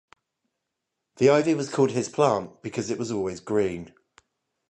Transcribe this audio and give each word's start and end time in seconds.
The 1.17 1.29
ivy 1.29 1.53
was 1.53 1.69
called 1.69 1.91
his 1.91 2.09
plant 2.09 2.63
because 2.63 2.89
it 2.89 2.99
is 2.99 3.11
always 3.11 3.39
green. 3.39 3.93